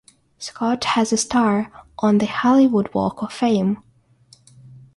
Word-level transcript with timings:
Scott 0.39 0.83
has 0.83 1.13
a 1.13 1.17
star 1.17 1.71
on 1.99 2.17
the 2.17 2.25
Hollywood 2.25 2.91
Walk 2.91 3.21
of 3.21 3.31
Fame. 3.31 3.83